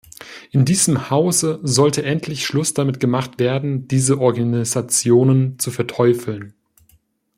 [0.49, 6.55] In diesem Hause sollte endlich Schluss damit gemacht werden, diese Organisationen zu verteufeln.